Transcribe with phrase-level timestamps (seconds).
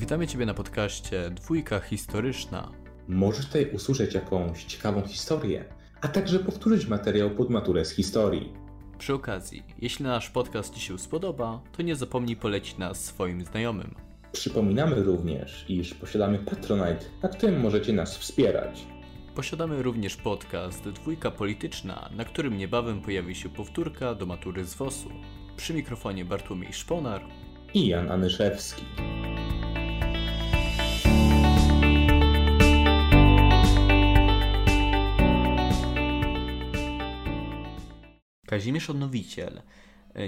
[0.00, 2.72] Witamy Ciebie na podcaście Dwójka Historyczna.
[3.08, 5.64] Możesz tutaj usłyszeć jakąś ciekawą historię,
[6.00, 8.52] a także powtórzyć materiał pod maturę z historii.
[8.98, 13.94] Przy okazji, jeśli nasz podcast Ci się spodoba, to nie zapomnij polecić nas swoim znajomym.
[14.32, 18.86] Przypominamy również, iż posiadamy Patronite, na którym możecie nas wspierać.
[19.34, 25.10] Posiadamy również podcast Dwójka Polityczna, na którym niebawem pojawi się powtórka do matury z WOS-u.
[25.56, 27.24] Przy mikrofonie Bartłomiej Szponar
[27.74, 28.82] i Jan Anyszewski.
[38.50, 39.62] Kazimierz Odnowiciel,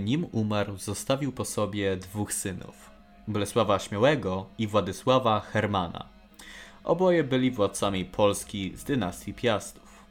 [0.01, 2.91] nim umarł, zostawił po sobie dwóch synów:
[3.29, 6.09] Bolesława Śmiałego i Władysława Hermana.
[6.85, 10.05] Oboje byli władcami Polski z dynastii Piastów.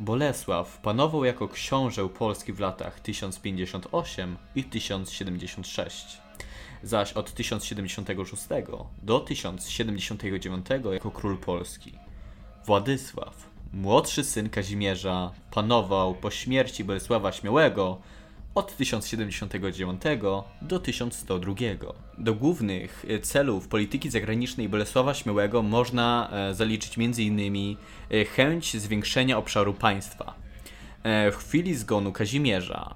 [0.00, 6.20] Bolesław panował jako książę Polski w latach 1058 i 1076,
[6.82, 8.48] zaś od 1076
[9.02, 11.92] do 1079 jako król Polski.
[12.66, 17.98] Władysław Młodszy syn Kazimierza panował po śmierci Bolesława Śmiałego
[18.54, 20.02] od 1079
[20.62, 21.54] do 1102.
[22.18, 27.76] Do głównych e, celów polityki zagranicznej Bolesława Śmiałego można e, zaliczyć m.in.
[28.10, 30.34] E, chęć zwiększenia obszaru państwa.
[31.04, 32.94] W chwili zgonu Kazimierza,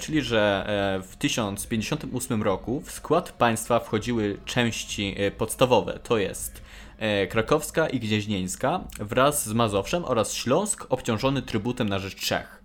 [0.00, 0.66] czyli że
[1.08, 6.62] w 1058 roku w skład państwa wchodziły części podstawowe, to jest
[7.28, 12.62] krakowska i Gnieźnieńska wraz z Mazowszem oraz Śląsk obciążony trybutem na rzecz Czech.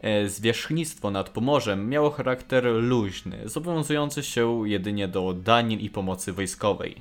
[0.00, 6.96] E, zwierzchnictwo nad Pomorzem miało charakter luźny, zobowiązujący się jedynie do danin i pomocy wojskowej.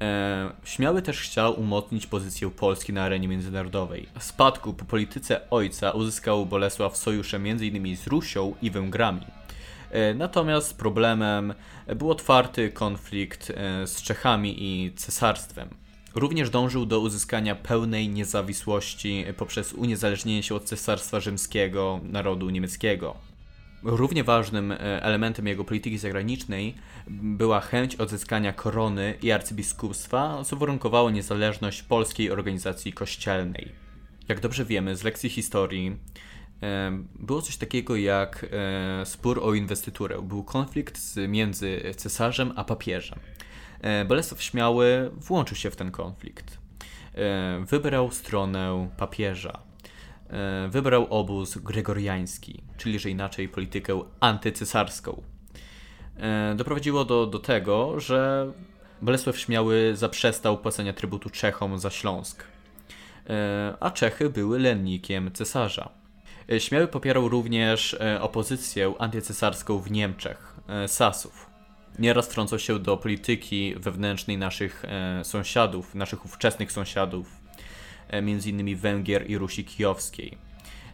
[0.00, 4.08] E, Śmiały też chciał umocnić pozycję Polski na arenie międzynarodowej.
[4.18, 7.96] Spadku po polityce ojca uzyskał Bolesław sojusze m.in.
[7.96, 9.26] z Rusią i Węgrami.
[10.14, 11.54] Natomiast problemem
[11.96, 13.52] był otwarty konflikt
[13.84, 15.81] z Czechami i cesarstwem.
[16.14, 23.16] Również dążył do uzyskania pełnej niezawisłości poprzez uniezależnienie się od cesarstwa rzymskiego, narodu niemieckiego.
[23.82, 26.74] Równie ważnym e, elementem jego polityki zagranicznej
[27.08, 33.72] była chęć odzyskania korony i arcybiskupstwa, co warunkowało niezależność polskiej organizacji kościelnej.
[34.28, 35.96] Jak dobrze wiemy z lekcji historii,
[36.62, 40.22] e, było coś takiego jak e, spór o inwestyturę.
[40.22, 43.18] Był konflikt między cesarzem a papieżem.
[43.82, 46.58] E, Bolesław Śmiały włączył się w ten konflikt.
[47.14, 49.62] E, wybrał stronę papieża.
[50.30, 55.22] E, wybrał obóz gregoriański, czyli że inaczej politykę antycesarską.
[56.56, 58.52] Doprowadziło do, do tego, że
[59.02, 62.44] Bolesław Śmiały zaprzestał płacenia trybutu Czechom za Śląsk,
[63.80, 65.88] a Czechy były lennikiem cesarza.
[66.58, 70.56] Śmiały popierał również opozycję antycesarską w Niemczech,
[70.86, 71.51] Sasów
[71.98, 77.40] nieraz wtrącał się do polityki wewnętrznej naszych e, sąsiadów, naszych ówczesnych sąsiadów,
[78.08, 80.38] e, między innymi Węgier i Rusi Kijowskiej.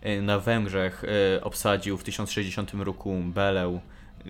[0.03, 1.03] E, na Węgrzech
[1.43, 3.81] obsadził w 1060 roku Belę,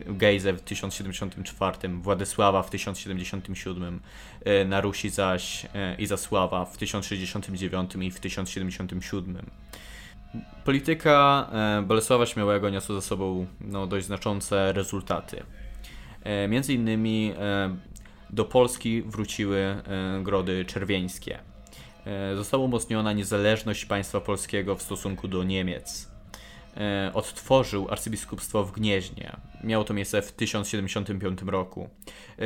[0.06, 4.00] Gejzę w 1074, Władysława w 1077,
[4.44, 5.66] e, na Rusi zaś
[5.98, 9.50] Izasława w 1069 i w 1077.
[10.64, 11.50] Polityka
[11.82, 15.42] Bolesława Śmiałego niosła za sobą no, dość znaczące rezultaty.
[16.28, 17.76] E, między innymi e,
[18.30, 19.82] do Polski wróciły e,
[20.22, 21.38] grody czerwieńskie.
[22.36, 26.08] Została umocniona niezależność państwa polskiego w stosunku do Niemiec.
[27.14, 29.36] Odtworzył arcybiskupstwo w Gnieźnie.
[29.64, 31.88] Miało to miejsce w 1075 roku,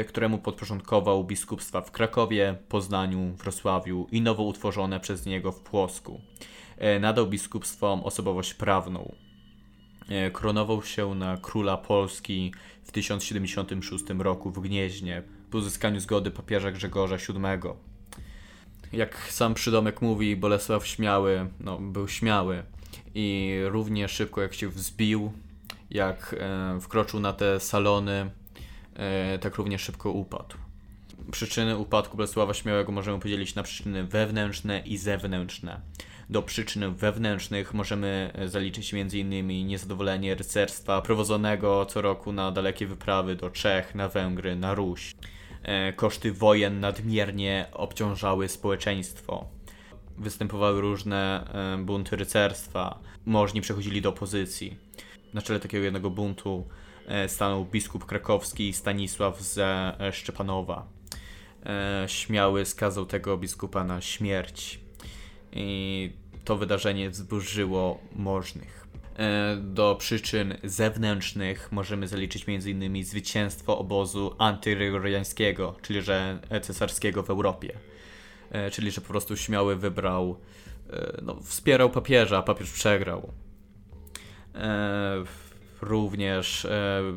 [0.08, 6.20] któremu podporządkował biskupstwa w Krakowie, Poznaniu, Wrocławiu i nowo utworzone przez niego w Płosku.
[7.00, 9.14] Nadał biskupstwom osobowość prawną.
[10.32, 12.52] Kronował się na króla Polski
[12.84, 17.72] w 1076 roku w Gnieźnie po uzyskaniu zgody papieża Grzegorza VII.
[18.92, 22.62] Jak sam przydomek mówi, Bolesław Śmiały no, był śmiały
[23.14, 25.32] i równie szybko jak się wzbił,
[25.90, 28.30] jak e, wkroczył na te salony,
[28.94, 30.56] e, tak równie szybko upadł.
[31.30, 35.80] Przyczyny upadku Bolesława Śmiałego możemy podzielić na przyczyny wewnętrzne i zewnętrzne.
[36.32, 39.66] Do przyczyn wewnętrznych możemy e, zaliczyć m.in.
[39.66, 45.14] niezadowolenie rycerstwa prowadzonego co roku na dalekie wyprawy do Czech, na Węgry, na Ruś.
[45.62, 49.48] E, koszty wojen nadmiernie obciążały społeczeństwo.
[50.18, 51.44] Występowały różne
[51.74, 54.76] e, bunty rycerstwa, możni przechodzili do opozycji.
[55.34, 56.68] Na czele takiego jednego buntu
[57.26, 60.86] stanął biskup krakowski Stanisław ze Szczepanowa.
[62.06, 64.80] Śmiały skazał tego biskupa na śmierć.
[65.52, 68.82] I to wydarzenie wzburzyło możnych.
[69.16, 73.04] E, do przyczyn zewnętrznych możemy zaliczyć m.in.
[73.04, 77.78] zwycięstwo obozu antyrygoriańskiego, czyli że cesarskiego w Europie.
[78.50, 80.38] E, czyli że po prostu śmiały wybrał,
[80.90, 83.32] e, no, wspierał papieża, a papież przegrał.
[85.80, 86.66] Również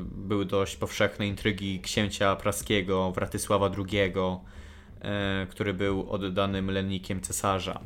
[0.01, 4.13] były dość powszechne intrygi księcia praskiego Wratysława II,
[5.50, 7.80] który był oddanym lennikiem cesarza.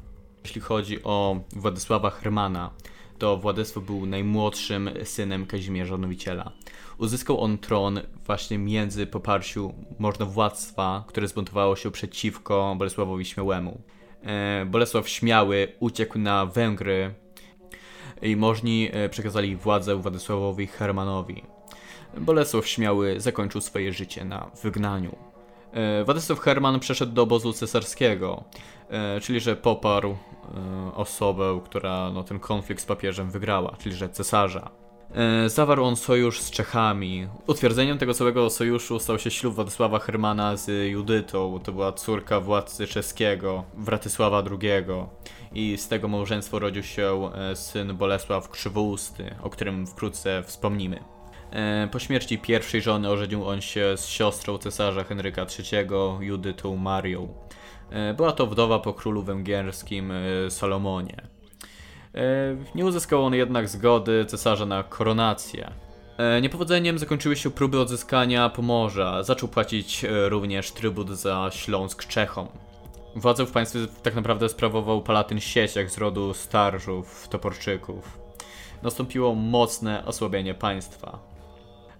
[0.43, 2.69] Jeśli chodzi o Władysława Hermana,
[3.17, 6.51] to Władysław był najmłodszym synem Kazimierza Nowiciela.
[6.97, 13.81] Uzyskał on tron właśnie między poparciu możnowładztwa, które zbuntowało się przeciwko Bolesławowi Śmiałemu.
[14.23, 17.13] E, Bolesław Śmiały uciekł na Węgry
[18.21, 21.43] i możni e, przekazali władzę Władysławowi Hermanowi.
[22.17, 25.28] Bolesław Śmiały zakończył swoje życie na wygnaniu.
[25.73, 28.43] E, Władysław Herman przeszedł do obozu cesarskiego,
[28.89, 34.09] e, czyli że poparł e, osobę, która no, ten konflikt z papieżem wygrała, czyli że
[34.09, 34.69] cesarza.
[35.47, 37.27] Zawarł on sojusz z Czechami.
[37.47, 41.59] Utwierdzeniem tego całego sojuszu stał się ślub Władysława Hermana z Judytą.
[41.63, 44.85] To była córka władcy czeskiego, Wratysława II.
[45.53, 51.03] I z tego małżeństwa urodził się syn Bolesław Krzywousty, o którym wkrótce wspomnimy.
[51.51, 55.87] E, po śmierci pierwszej żony ożenił on się z siostrą cesarza Henryka III,
[56.19, 57.33] Judytą Marią.
[57.89, 61.21] E, była to wdowa po królu węgierskim e, Salomonie.
[62.75, 65.71] Nie uzyskał on jednak zgody cesarza na koronację.
[66.41, 69.23] Niepowodzeniem zakończyły się próby odzyskania Pomorza.
[69.23, 72.47] Zaczął płacić również trybut za Śląsk Czechom.
[73.15, 78.19] Władzę w państwie tak naprawdę sprawował Palatyn Sieciak z rodu Starżów, Toporczyków.
[78.83, 81.28] Nastąpiło mocne osłabienie państwa.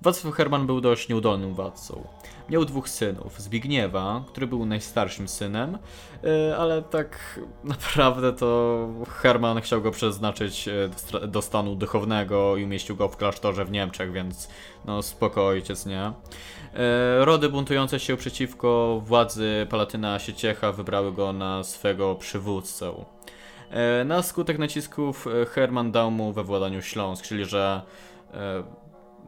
[0.02, 2.08] Wacław Herman był dość nieudolnym władcą.
[2.50, 3.42] Miał dwóch synów.
[3.42, 5.78] Zbigniewa, który był najstarszym synem,
[6.24, 12.96] e, ale tak naprawdę to Herman chciał go przeznaczyć e, do stanu duchownego i umieścił
[12.96, 14.50] go w klasztorze w Niemczech, więc
[14.86, 16.02] no spoko ojciec, nie?
[16.02, 16.14] E,
[17.26, 22.94] rody buntujące się przeciwko władzy Palatyna Sieciecha wybrały go na swego przywódcę.
[24.06, 27.82] Na skutek nacisków Herman dał mu we władaniu Śląsk, czyli że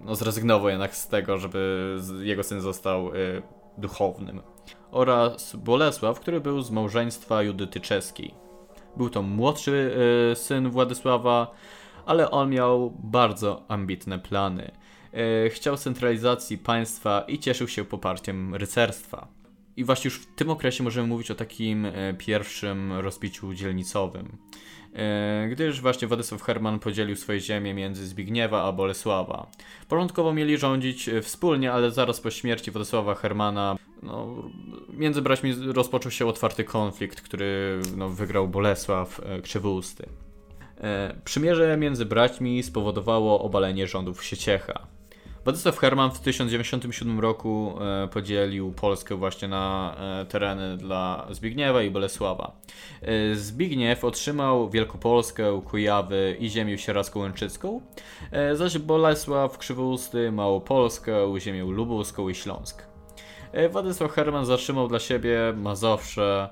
[0.05, 3.41] no, zrezygnował jednak z tego, żeby jego syn został y,
[3.77, 4.41] duchownym.
[4.91, 8.33] Oraz Bolesław, który był z małżeństwa Judyty Czeskiej.
[8.97, 9.95] Był to młodszy
[10.31, 11.51] y, syn Władysława,
[12.05, 14.71] ale on miał bardzo ambitne plany.
[15.45, 19.40] Y, chciał centralizacji państwa i cieszył się poparciem rycerstwa.
[19.81, 24.37] I właśnie już w tym okresie możemy mówić o takim y, pierwszym rozbiciu dzielnicowym.
[24.95, 29.51] E, gdyż właśnie Władysław Herman podzielił swoje ziemię między Zbigniewa a Bolesława.
[29.87, 34.43] Początkowo mieli rządzić e, wspólnie, ale zaraz po śmierci Władysława Hermana no,
[34.89, 40.05] między braćmi rozpoczął się otwarty konflikt, który no, wygrał Bolesław e, Krzywousty.
[41.25, 44.87] Przymierze między braćmi spowodowało obalenie rządów Sieciecha.
[45.43, 51.91] Władysław Herman w 1097 roku e, podzielił Polskę właśnie na e, tereny dla Zbigniewa i
[51.91, 52.51] Bolesława.
[53.01, 57.81] E, Zbigniew otrzymał Wielkopolskę, Kujawy i ziemię sierazko-łęczycką,
[58.53, 62.83] zaś Bolesław Krzywousty Małopolskę, ziemię lubuską i Śląsk.
[63.71, 66.49] Władysław Herman zatrzymał dla siebie Mazowsze,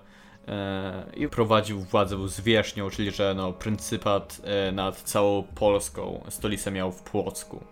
[1.18, 4.42] i prowadził władzę zwierzchnią, czyli że no, pryncypat
[4.74, 6.24] nad całą Polską.
[6.30, 7.64] Stolicę miał w Płocku.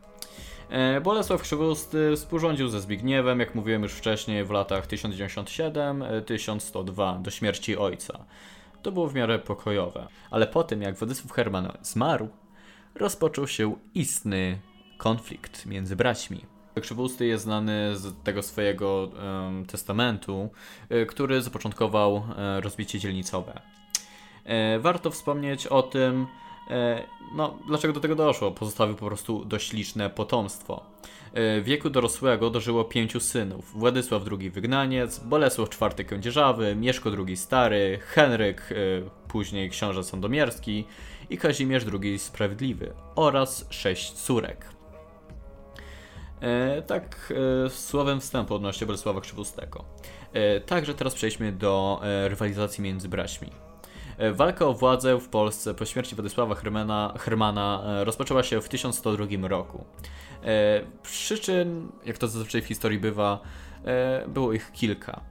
[0.70, 7.78] E, Bolesław Krzywousty współrządził ze Zbigniewem, jak mówiłem już wcześniej, w latach 1097-1102 do śmierci
[7.78, 8.26] ojca.
[8.82, 10.08] To było w miarę pokojowe.
[10.32, 12.30] Ale po tym, jak Władysław Herman zmarł,
[12.96, 14.60] rozpoczął się istny
[14.98, 16.46] konflikt między braćmi.
[16.82, 20.50] Krzywousty jest znany z tego swojego um, testamentu,
[20.92, 22.24] y, który zapoczątkował
[22.58, 23.62] y, rozbicie dzielnicowe.
[24.80, 26.47] Warto wspomnieć o tym, E,
[27.36, 28.52] no, dlaczego do tego doszło?
[28.52, 30.86] Pozostawił po prostu dość liczne potomstwo.
[31.34, 33.72] E, w wieku dorosłego dożyło pięciu synów.
[33.74, 38.76] Władysław II Wygnaniec, Bolesław IV Kędzierzawy, Mieszko II Stary, Henryk, e,
[39.28, 40.86] później książę Sandomierski
[41.30, 44.66] i Kazimierz II Sprawiedliwy oraz sześć córek.
[46.88, 47.34] tak
[47.70, 49.86] słowem wstępu odnośnie Bolesława Krzywoustego.
[50.66, 53.67] także teraz przejdźmy do rywalizacji między braćmi.
[54.18, 58.70] E, walka o władzę w Polsce po śmierci Władysława Hermana, Hermana e, rozpoczęła się w
[58.70, 59.86] 1102 roku.
[60.44, 63.40] E, przyczyn, jak to zazwyczaj w historii bywa,
[64.28, 65.22] było ich kilka.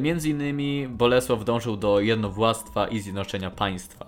[0.00, 4.06] Między innymi Bolesław dążył do jednowładztwa i zjednoczenia państwa.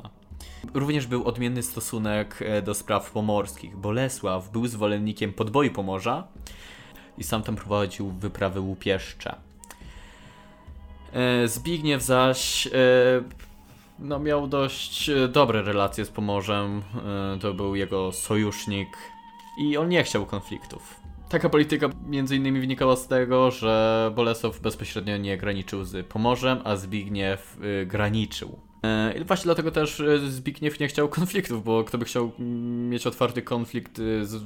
[0.75, 3.77] Również był odmienny stosunek do spraw pomorskich.
[3.77, 6.27] Bolesław był zwolennikiem podboju Pomorza
[7.19, 9.35] i sam tam prowadził wyprawy łupieszcze.
[11.47, 12.69] Zbigniew zaś
[14.03, 16.83] no, miał dość e, dobre relacje z Pomorzem.
[17.35, 18.89] E, to był jego sojusznik
[19.59, 21.01] i on nie chciał konfliktów.
[21.29, 26.77] Taka polityka między innymi wynikała z tego, że Bolesław bezpośrednio nie graniczył z Pomorzem, a
[26.77, 28.72] Zbigniew y, graniczył.
[28.85, 32.33] E, właśnie dlatego też e, Zbigniew nie chciał konfliktów, bo kto by chciał
[32.89, 34.43] mieć otwarty konflikt y, z,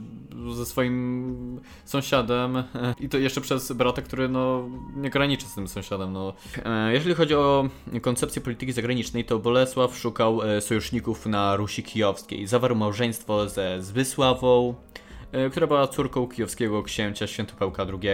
[0.55, 2.63] ze swoim sąsiadem
[3.01, 6.13] i to jeszcze przez brata, który no, nie graniczy z tym sąsiadem.
[6.13, 6.35] No.
[6.65, 7.69] E, jeżeli chodzi o
[8.03, 12.47] koncepcję polityki zagranicznej, to Bolesław szukał sojuszników na Rusi Kijowskiej.
[12.47, 14.75] Zawarł małżeństwo ze Zbysławą,
[15.33, 18.09] E, która była córką kijowskiego księcia Świętopełka II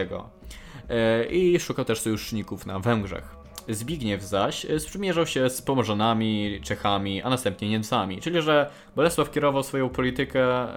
[0.89, 3.42] e, i szukał też sojuszników na Węgrzech.
[3.69, 9.63] Zbigniew zaś e, sprzymierzał się z Pomorzanami, Czechami, a następnie Niemcami, czyli że Bolesław kierował
[9.63, 10.69] swoją politykę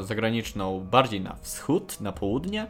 [0.00, 2.66] zagraniczną bardziej na wschód, na południe,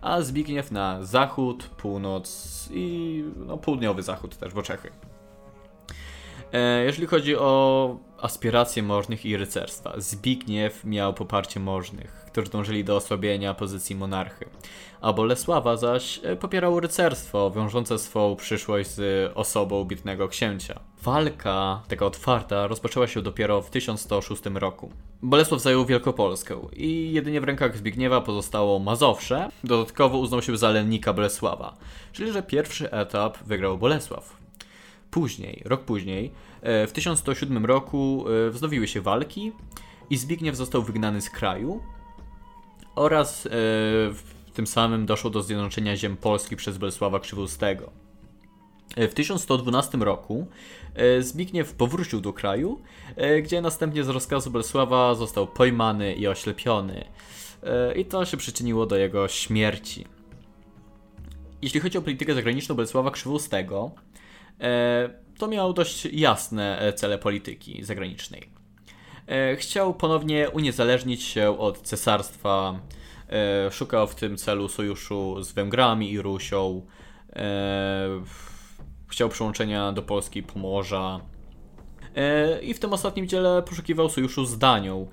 [0.00, 4.90] a Zbigniew na zachód, północ i no, południowy zachód też, bo Czechy.
[6.84, 13.54] Jeżeli chodzi o aspiracje możnych i rycerstwa, Zbigniew miał poparcie możnych którzy dążyli do osłabienia
[13.54, 14.46] pozycji monarchy.
[15.00, 20.80] A Bolesława zaś e, popierał rycerstwo, wiążące swą przyszłość z osobą bitnego księcia.
[21.02, 24.90] Walka, taka otwarta, rozpoczęła się dopiero w 1106 roku.
[25.22, 29.48] Bolesław zajął Wielkopolskę i jedynie w rękach Zbigniewa pozostało Mazowsze.
[29.64, 31.76] Dodatkowo uznał się za lennika Bolesława,
[32.12, 34.36] czyli że pierwszy etap wygrał Bolesław.
[35.10, 39.52] Później, rok później, e, w 1107 roku e, wznowiły się walki
[40.10, 41.80] i Zbigniew został wygnany z kraju,
[42.94, 47.90] oraz e, w tym samym doszło do zjednoczenia ziem Polski przez Bolesława Krzywoustego.
[48.96, 50.46] E, w 1112 roku
[50.94, 52.80] e, Zbigniew powrócił do kraju,
[53.42, 57.04] gdzie następnie z rozkazu Bolesława został pojmany i oślepiony.
[57.96, 60.04] I to się przyczyniło do jego śmierci.
[61.62, 63.90] Jeśli chodzi o politykę zagraniczną Bolesława Krzywoustego,
[65.38, 68.53] to miał dość jasne cele polityki zagranicznej.
[69.26, 72.78] E, chciał ponownie uniezależnić się od cesarstwa.
[73.28, 76.82] E, szukał w tym celu sojuszu z Węgrami i Rusią.
[77.36, 78.08] E,
[79.08, 81.20] chciał przyłączenia do Polski Pomorza.
[82.62, 85.08] I w tym ostatnim dziele poszukiwał sojuszu z Danią.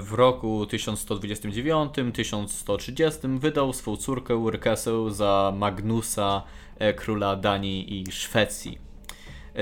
[0.00, 6.42] W roku 1129-1130 wydał swą córkę Rykesę za Magnusa,
[6.96, 8.78] króla Danii i Szwecji.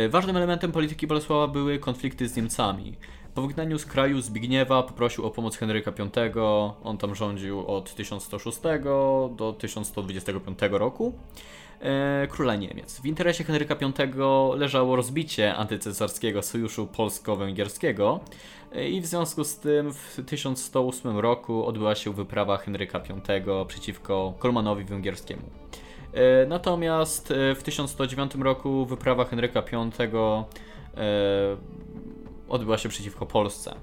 [0.09, 2.97] Ważnym elementem polityki Bolesława były konflikty z Niemcami.
[3.35, 6.11] Po wygnaniu z kraju Zbigniewa poprosił o pomoc Henryka V.
[6.85, 8.61] On tam rządził od 1106
[9.37, 11.15] do 1125 roku.
[11.81, 13.01] E, króla Niemiec.
[13.01, 18.21] W interesie Henryka V leżało rozbicie antycesarskiego sojuszu polsko-węgierskiego
[18.73, 23.01] e, i w związku z tym w 1108 roku odbyła się wyprawa Henryka
[23.47, 25.43] V przeciwko Kolmanowi Węgierskiemu.
[26.13, 29.91] E, natomiast w 1109 roku wyprawa Henryka V
[32.55, 33.75] odbyła się przeciwko Polsce.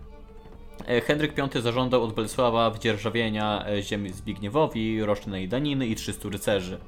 [0.88, 6.80] E, Henryk V zażądał od Bolesława wdzierżawienia e, ziemi Zbigniewowi, rocznej daniny i 300 rycerzy.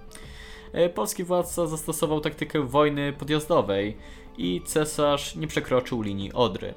[0.74, 3.98] E, polski władca zastosował taktykę wojny podjazdowej
[4.38, 6.74] i cesarz nie przekroczył linii Odry.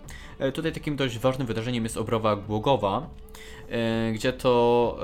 [0.54, 3.08] Tutaj takim dość ważnym wydarzeniem jest obrowa Głogowa,
[4.14, 4.98] gdzie to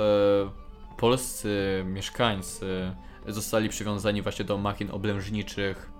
[0.99, 2.95] polscy mieszkańcy
[3.27, 5.91] zostali przywiązani właśnie do machin oblężniczych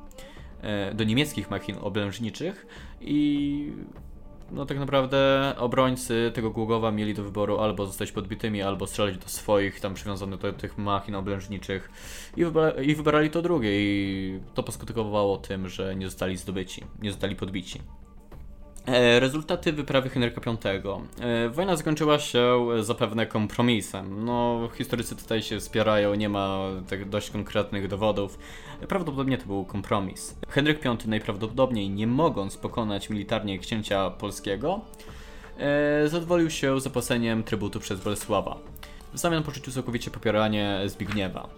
[0.95, 2.67] do niemieckich machin oblężniczych
[3.05, 3.73] i
[4.53, 9.29] no tak naprawdę obrońcy tego Głogowa mieli do wyboru albo zostać podbitymi, albo strzelać do
[9.29, 11.91] swoich tam przywiązanych do tych machin oblężniczych
[12.37, 17.11] i, wybra i wybrali to drugie i to poskutkowało tym, że nie zostali zdobyci, nie
[17.11, 17.81] zostali podbici.
[18.87, 20.59] E, rezultaty wyprawy Henryka V.
[21.21, 24.25] E, wojna zakończyła się zapewne kompromisem.
[24.25, 26.61] No, historycy tutaj się wspierają, nie ma
[26.91, 28.39] tak dość konkretnych dowodów.
[28.89, 30.37] Prawdopodobnie to był kompromis.
[30.49, 34.81] Henryk V najprawdopodobniej, nie mogąc pokonać militarnie księcia polskiego,
[35.59, 38.59] e, zadowolił się zapłaceniem trybutu przez Bolesława.
[39.13, 41.49] W zamian poczucił całkowicie popieranie Zbigniewa.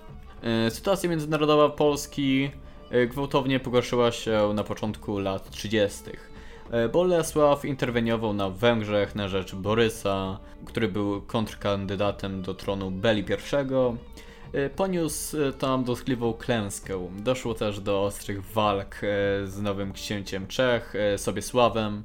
[0.70, 2.50] Sytuacja międzynarodowa Polski
[3.08, 6.00] gwałtownie pogorszyła się na początku lat 30.
[6.74, 13.32] E, Bolesław interweniował na Węgrzech na rzecz Borysa, który był kontrkandydatem do tronu Beli I.
[14.52, 17.08] E, poniósł e, tam dotkliwą klęskę.
[17.18, 19.00] Doszło też do ostrych walk
[19.44, 22.02] z nowym księciem Czech, Sobiesławem.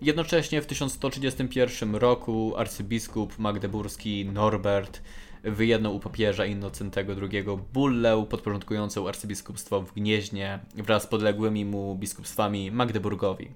[0.00, 5.02] Jednocześnie w 1131 roku arcybiskup magdeburski Norbert
[5.42, 12.70] wyjednał u papieża Innocentego II bullę podporządkującą arcybiskupstwo w Gnieźnie wraz z podległymi mu biskupstwami
[12.70, 13.50] Magdeburgowi.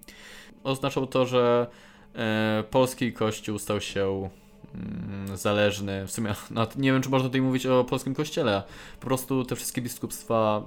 [0.65, 1.67] Oznaczało to, że
[2.15, 4.29] e, polski kościół stał się
[4.75, 6.07] mm, zależny.
[6.07, 8.63] W sumie no, nie wiem, czy można tutaj mówić o polskim kościele.
[9.01, 10.63] Po prostu te wszystkie biskupstwa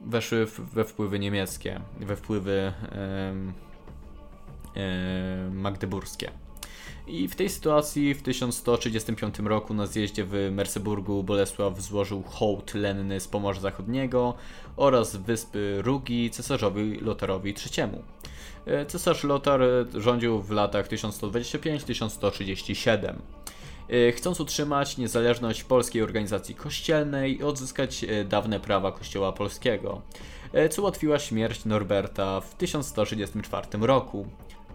[0.00, 2.72] weszły we wpływy niemieckie, we wpływy
[5.52, 6.30] magdeburskie.
[7.08, 13.20] I w tej sytuacji w 1135 roku na zjeździe w Merseburgu Bolesław złożył hołd lenny
[13.20, 14.34] z Pomorza Zachodniego
[14.76, 17.88] oraz wyspy Rugi cesarzowi Lotarowi III.
[18.66, 19.60] E, cesarz Lotar
[19.94, 23.14] rządził w latach 1125-1137.
[23.88, 30.02] E, chcąc utrzymać niezależność polskiej organizacji kościelnej i odzyskać e, dawne prawa kościoła polskiego,
[30.70, 34.26] co ułatwiła śmierć Norberta w 1134 roku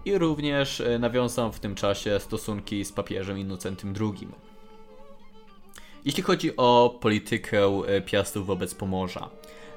[0.05, 4.27] i również e, nawiązał w tym czasie stosunki z papieżem Innocentym II.
[6.05, 9.29] Jeśli chodzi o politykę e, Piastów wobec Pomorza,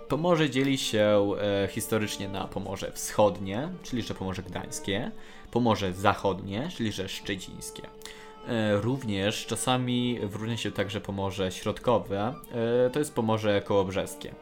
[0.09, 5.11] Pomorze dzieli się e, historycznie na Pomorze Wschodnie, czyli że Pomorze Gdańskie,
[5.51, 7.83] Pomorze Zachodnie, czyli że Szczecińskie.
[8.81, 12.35] Również czasami wyróżnia się także Pomorze Środkowe,
[12.93, 14.35] to jest Pomorze Kołobrzeskie.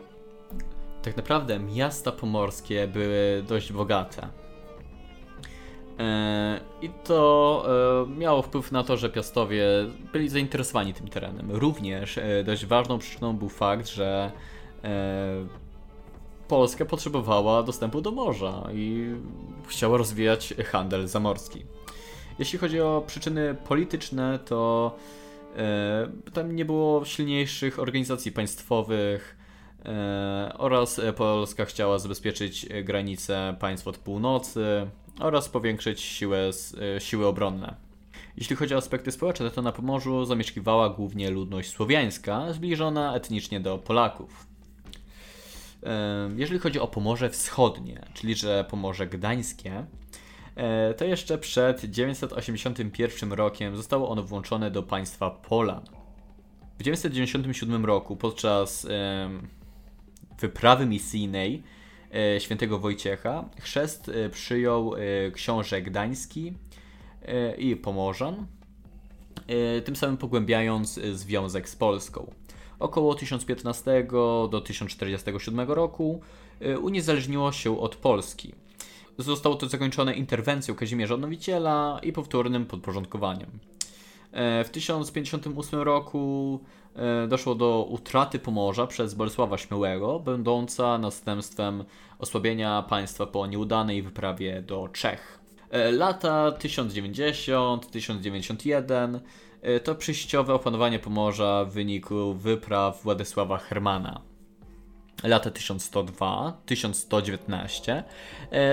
[1.02, 4.28] Tak naprawdę miasta pomorskie były dość bogate.
[5.98, 7.64] E, I to
[8.06, 9.66] e, miało wpływ na to, że Piastowie
[10.12, 11.50] byli zainteresowani tym terenem.
[11.50, 14.32] Również e, dość ważną przyczyną był fakt, że
[16.48, 19.14] Polska potrzebowała dostępu do morza i
[19.66, 21.64] chciała rozwijać handel zamorski.
[22.38, 24.96] Jeśli chodzi o przyczyny polityczne, to
[26.32, 29.36] tam nie było silniejszych organizacji państwowych
[30.58, 34.86] oraz Polska chciała zabezpieczyć granice państw od północy
[35.21, 36.50] oraz powiększyć siłę,
[36.97, 37.75] e, siły obronne.
[38.37, 43.78] Jeśli chodzi o aspekty społeczne, to na Pomorzu zamieszkiwała głównie ludność słowiańska, zbliżona etnicznie do
[43.78, 44.47] Polaków.
[46.37, 49.87] Jeżeli chodzi o Pomorze Wschodnie, czyli że Pomorze Gdańskie,
[50.56, 55.85] e, to jeszcze przed 981 rokiem zostało ono włączone do państwa Polan.
[56.78, 58.87] W 997 roku podczas
[60.40, 61.62] wyprawy misyjnej
[62.38, 63.44] świętego Wojciecha.
[63.61, 64.99] Chrzest e, przyjął e,
[65.30, 66.52] książę Gdański
[67.58, 68.46] i Pomorzan,
[69.84, 72.30] tym samym pogłębiając związek z Polską.
[72.78, 74.06] Około 1015
[74.50, 76.21] do 1047 roku
[76.82, 78.54] uniezależniło się od Polski.
[79.19, 83.50] Zostało to zakończone interwencją Kazimierza Odnowiciela i powtórnym podporządkowaniem.
[84.64, 86.60] W 1058 roku
[86.97, 91.84] E, doszło do utraty Pomorza przez Bolesława Śmiałego, będąca następstwem
[92.18, 95.38] osłabienia państwa po nieudanej wyprawie do Czech.
[95.70, 99.20] E, lata 1090-1091
[99.62, 104.20] e, to przejściowe opanowanie Pomorza w wyniku wypraw Władysława Hermana.
[105.25, 108.02] Lata 1102-1119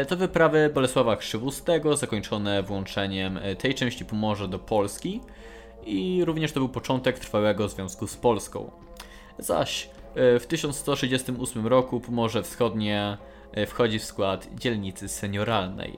[0.08, 5.22] to wyprawy Bolesława Krzywustego zakończone włączeniem tej części Pomorza do Polski
[5.86, 8.72] i również to był początek trwałego związku z Polską.
[9.40, 13.18] Zaś e, w 1168 roku Pomorze Wschodnie
[13.52, 15.98] e, wchodzi w skład dzielnicy senioralnej.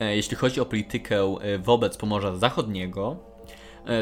[0.00, 3.16] E, jeśli chodzi o politykę wobec Pomorza Zachodniego,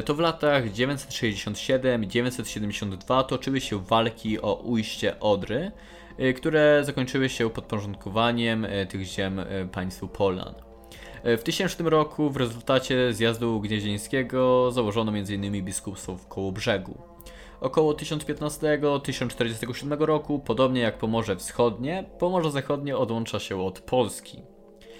[0.05, 5.71] to w latach 967-972 toczyły się walki o ujście Odry,
[6.37, 9.41] które zakończyły się podporządkowaniem tych ziem
[9.73, 10.64] państwu Polan.
[11.25, 15.65] W 1000 roku w rezultacie zjazdu gnieźnieńskiego założono m.in.
[15.65, 16.99] biskupstwo w Kołobrzegu.
[17.61, 24.43] Około 1015-1047 roku, podobnie jak Pomorze Wschodnie, Pomorze Zachodnie odłącza się od Polski.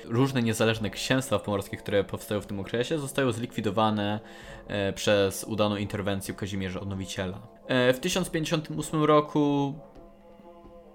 [0.05, 4.21] Różne niezależne księstwa pomorskie, które powstały w tym okresie, zostały zlikwidowane
[4.69, 7.39] e, przez udaną interwencję Kazimierza Odnowiciela.
[7.67, 9.75] E, w 1058 roku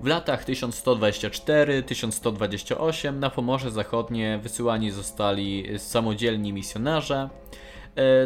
[0.00, 7.28] W latach 1124-1128 na Pomorze Zachodnie wysyłani zostali samodzielni misjonarze,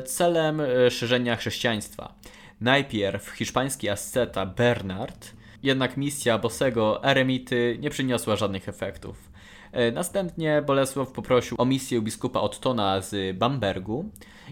[0.07, 2.15] celem e, szerzenia chrześcijaństwa.
[2.61, 9.31] Najpierw hiszpański asceta Bernard, jednak misja bosego eremity nie przyniosła żadnych efektów.
[9.73, 14.11] E, następnie Bolesław poprosił o misję biskupa Ottona z Bambergu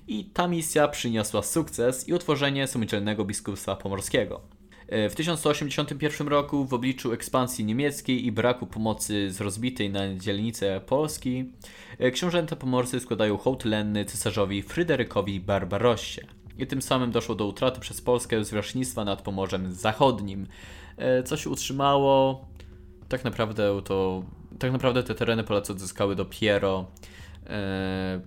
[0.08, 4.57] i ta misja przyniosła sukces i utworzenie samodzielnego biskupstwa pomorskiego.
[4.90, 11.52] W 1181 roku w obliczu ekspansji niemieckiej i braku pomocy z rozbitej na dzielnicę Polski,
[11.98, 16.20] e, książęta pomorscy składają hołd lenny cesarzowi Fryderykowi Barbarossie.
[16.58, 20.46] I tym samym doszło do utraty przez Polskę zwierzchnictwa nad Pomorzem Zachodnim,
[20.96, 22.46] e, co się utrzymało.
[23.08, 24.22] Tak naprawdę to
[24.58, 26.86] tak naprawdę te tereny Polacy odzyskały dopiero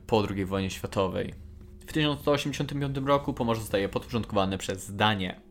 [0.08, 1.34] po II wojnie światowej.
[1.80, 5.41] W 1185 roku Pomorze zostaje podporządkowane przez Danię.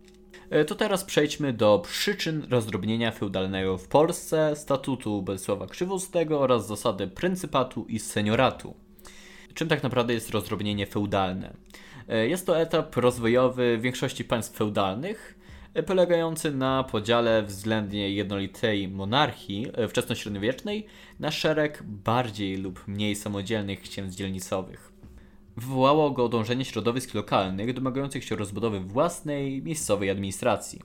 [0.51, 7.07] E, to teraz przejdźmy do przyczyn rozdrobnienia feudalnego w Polsce, statutu Bolesława Krzywostego oraz zasady
[7.07, 8.75] pryncypatu i senioratu.
[9.55, 11.53] Czym tak naprawdę jest rozdrobnienie feudalne?
[12.09, 15.39] E, jest to etap rozwojowy większości państw feudalnych,
[15.75, 20.87] e, polegający na podziale względnie jednolitej monarchii wczesnośredniowiecznej
[21.21, 25.00] na szereg bardziej lub mniej samodzielnych księstw dzielnicowych.
[25.61, 30.81] Wywołało go dążenie środowisk lokalnych domagających się rozbudowy własnej, miejscowej administracji.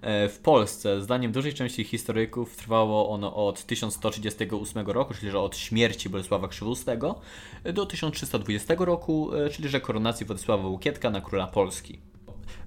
[0.00, 5.56] E, w Polsce, zdaniem dużej części historyków, trwało ono od 1138 roku, czyli że od
[5.56, 7.20] śmierci Bolesława Krzywustego,
[7.74, 11.98] do 1320 roku, e, czyli że koronacji Władysława Łukietka na króla Polski.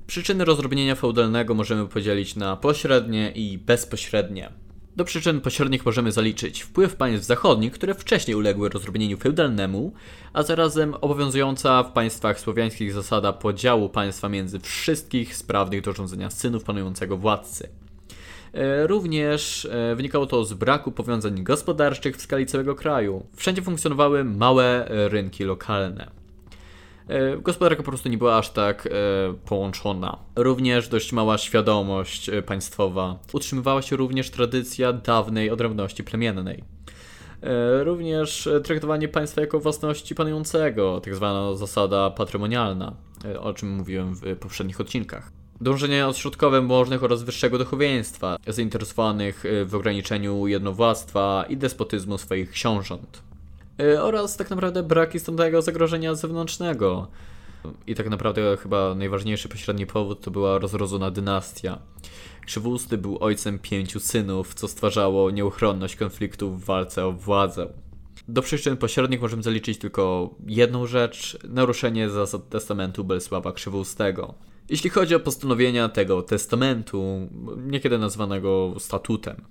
[0.08, 4.52] Przyczyny rozrobienia feudalnego możemy podzielić na pośrednie i bezpośrednie.
[4.96, 9.94] Do przyczyn pośrednich możemy zaliczyć wpływ państw zachodnich, które wcześniej uległy rozrobieniu feudalnemu,
[10.34, 16.64] a zarazem obowiązująca w państwach słowiańskich zasada podziału państwa między wszystkich sprawnych do rządzenia synów
[16.64, 17.70] panującego władcy.
[18.54, 23.26] E, również e, wynikało to z braku powiązań gospodarczych w skali całego kraju.
[23.36, 26.21] Wszędzie funkcjonowały małe rynki lokalne.
[27.12, 28.90] E, gospodarka po prostu nie była aż tak e,
[29.46, 30.18] połączona.
[30.36, 33.20] Również dość mała świadomość e, państwowa.
[33.34, 36.64] Utrzymywała się również tradycja dawnej odrębności plemiennej.
[37.84, 42.96] Również traktowanie państwa jako własności panującego, tak zwana zasada patrimonialna,
[43.40, 45.32] o czym mówiłem w poprzednich odcinkach.
[45.62, 53.31] Dążenie odśrodkowe możnych oraz wyższego duchowieństwa, zainteresowanych w ograniczeniu jednowładztwa i despotyzmu swoich książąt.
[53.80, 57.08] E, oraz tak naprawdę brak istotnego zagrożenia zewnętrznego.
[57.88, 61.80] I tak naprawdę chyba najważniejszy pośredni powód to była rozrodzona dynastia.
[62.46, 67.68] Krzywusty był ojcem pięciu synów, co stwarzało nieuchronność konfliktu w walce o władzę.
[68.28, 74.34] Do przyczyn pośrednich możemy zaliczyć tylko jedną rzecz naruszenie zasad testamentu Bolesława Krzywustego.
[74.70, 79.46] Jeśli chodzi o postanowienia tego testamentu, niekiedy nazwanego statutem,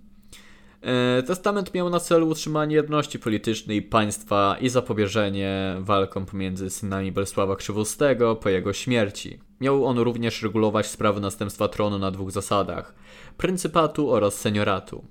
[1.26, 8.36] testament miał na celu utrzymanie jedności politycznej państwa i zapobieżenie walkom pomiędzy synami Bolesława Krzywostego
[8.36, 9.38] po jego śmierci.
[9.60, 12.94] Miał on również regulować sprawy następstwa tronu na dwóch zasadach:
[13.36, 15.04] pryncypatu oraz senioratu.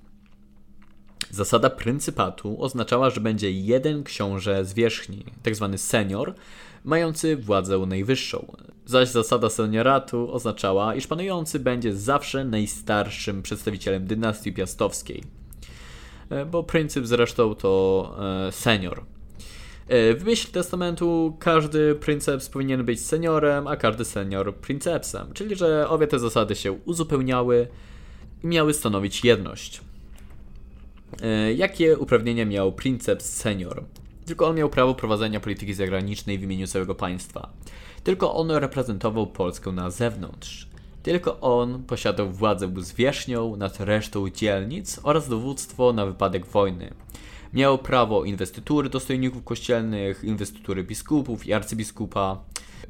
[1.30, 5.68] Zasada pryncypatu oznaczała, że będzie jeden książę zwierzchni, tzw.
[5.70, 6.34] Tak senior,
[6.84, 8.56] mający władzę najwyższą.
[8.84, 15.39] Zaś zasada senioratu oznaczała, iż panujący będzie zawsze najstarszym przedstawicielem dynastii piastowskiej.
[16.30, 18.14] E, bo pryncyp zresztą to
[18.48, 19.00] e, senior.
[19.88, 25.88] E, w myśl testamentu każdy prynceps powinien być seniorem, a każdy senior pryncepsem, czyli że
[25.88, 27.68] obie te zasady się uzupełniały
[28.44, 29.80] i miały stanowić jedność.
[31.56, 33.84] Jakie uprawnienia miał princeps senior?
[34.26, 37.50] Tylko on miał prawo prowadzenia polityki zagranicznej w imieniu całego państwa.
[38.04, 40.69] Tylko on reprezentował Polskę na zewnątrz.
[41.02, 46.94] Tylko on posiadał władzę zwierzchnią nad resztą dzielnic oraz dowództwo na wypadek wojny.
[47.52, 52.44] Miał prawo inwestytury dostojników kościelnych, inwestytury biskupów i arcybiskupa.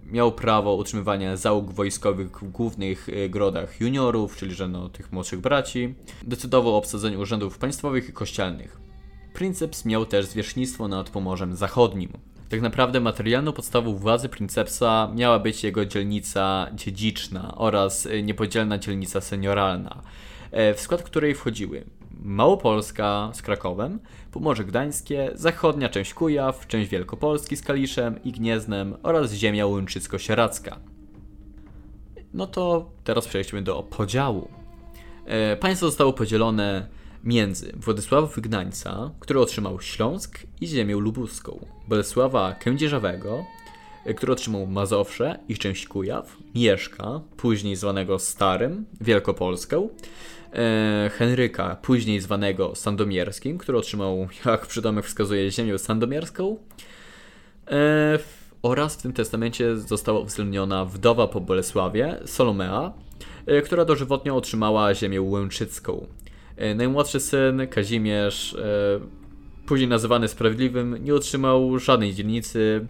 [0.06, 5.40] Miał prawo utrzymywania załóg wojskowych w głównych e, grodach juniorów, czyli że no, tych młodszych
[5.40, 5.94] braci.
[6.22, 8.80] Decydował o obsadzeniu urzędów państwowych i kościelnych.
[9.34, 12.12] Princeps miał też zwierzchnictwo nad Pomorzem Zachodnim.
[12.50, 19.20] Tak naprawdę materialną podstawą władzy Princepsa miała być jego dzielnica dziedziczna oraz y, niepodzielna dzielnica
[19.20, 20.02] senioralna,
[20.50, 21.84] e, w skład której wchodziły
[22.22, 23.98] Małopolska z Krakowem,
[24.32, 30.76] Pomorze Gdańskie, zachodnia część Kujaw, część Wielkopolski z Kaliszem i Gnieznem oraz ziemia łęczycko-sieradzka.
[32.34, 34.48] No to teraz przejdźmy do podziału.
[35.26, 36.86] E, państwo zostało podzielone
[37.24, 43.44] między Władysława Wygnańca, który otrzymał Śląsk i ziemię lubuską, Bolesława Kędzierzawego,
[44.04, 49.88] e, który otrzymał Mazowsze i część Kujaw, Mieszka, później zwanego Starym, Wielkopolską,
[50.52, 56.56] e, Henryka, później zwanego Sandomierskim, który otrzymał, jak przydomek wskazuje, ziemię sandomierską,
[57.70, 58.18] e,
[58.62, 62.92] oraz w tym testamencie została uwzględniona wdowa po Bolesławie, Solomea,
[63.64, 66.06] która dożywotnio otrzymała ziemię łęczycką.
[66.60, 69.00] E, najmłodszy syn, Kazimierz, e,
[69.66, 72.86] później nazywany Sprawiedliwym, nie otrzymał żadnej dzielnicy,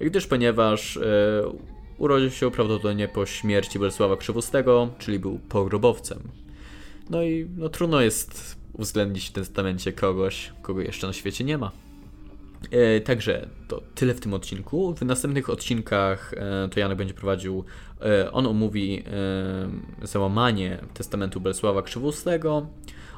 [0.00, 1.00] gdyż ponieważ e,
[1.98, 6.18] urodził się prawdopodobnie po śmierci Bolesława Krzywustego, czyli był pogrobowcem.
[7.10, 11.72] No i no, trudno jest uwzględnić w testamencie kogoś, kogo jeszcze na świecie nie ma.
[12.70, 14.94] E, także to tyle w tym odcinku.
[14.94, 17.64] W następnych odcinkach e, to Janek będzie prowadził,
[18.00, 19.04] e, on omówi
[20.02, 22.66] załamanie testamentu Bolesława Krzywustego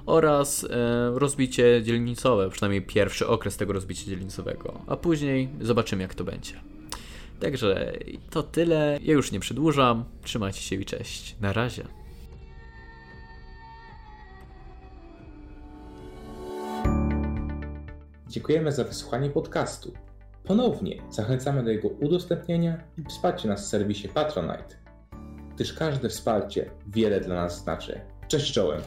[0.06, 0.66] oraz
[1.14, 6.54] rozbicie dzielnicowe, przynajmniej pierwszy okres tego rozbicia dzielnicowego, a później zobaczymy jak to będzie.
[7.40, 7.92] Także
[8.30, 8.98] to tyle.
[9.02, 10.04] Ja już nie przedłużam.
[10.22, 11.36] Trzymajcie się i cześć.
[11.40, 12.03] Na razie.
[18.34, 19.92] Dziękujemy za wysłuchanie podcastu.
[20.44, 24.76] Ponownie zachęcamy do jego udostępnienia i wsparcia nas w serwisie Patronite,
[25.54, 28.00] gdyż każde wsparcie wiele dla nas znaczy.
[28.28, 28.82] Cześć czołem!